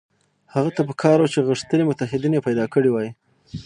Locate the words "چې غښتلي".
1.33-1.83